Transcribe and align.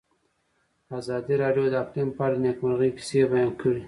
ازادي 0.99 1.35
راډیو 1.43 1.65
د 1.69 1.75
اقلیم 1.83 2.09
په 2.17 2.21
اړه 2.25 2.35
د 2.37 2.41
نېکمرغۍ 2.45 2.89
کیسې 2.97 3.19
بیان 3.31 3.51
کړې. 3.61 3.79